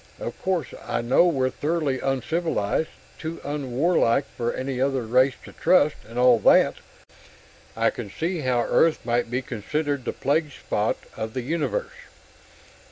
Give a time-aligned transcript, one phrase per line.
[0.19, 2.89] Of course, I know we're thoroughly uncivilized
[3.21, 6.77] and too warlike for any other race to trust, and all that.
[7.77, 11.93] I can see how Earth might be considered the plague spot of the universe...."